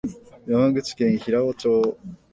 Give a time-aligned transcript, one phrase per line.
[0.47, 1.97] 山口県平生町